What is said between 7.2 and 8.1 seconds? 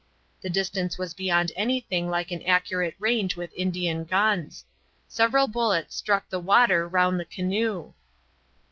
canoe.